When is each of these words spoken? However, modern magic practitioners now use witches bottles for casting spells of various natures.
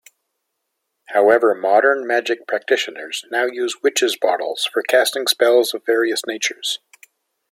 However, 1.09 1.53
modern 1.53 2.07
magic 2.07 2.47
practitioners 2.47 3.23
now 3.29 3.45
use 3.45 3.83
witches 3.83 4.17
bottles 4.19 4.67
for 4.73 4.81
casting 4.81 5.27
spells 5.27 5.75
of 5.75 5.85
various 5.85 6.25
natures. 6.25 6.79